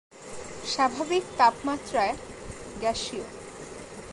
[0.65, 2.15] স্বাভাবিক তাপমাত্রায়
[2.79, 3.25] গ্যাসীয়।